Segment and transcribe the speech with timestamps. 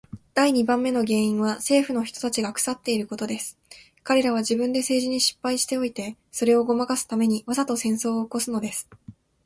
[0.33, 3.59] 第二番目の原因は政府の人たちが腐っていることです。
[4.01, 8.89] 彼等は自分で政治に失敗しておいて、それをごまかすために、わざと戦争を起すのです。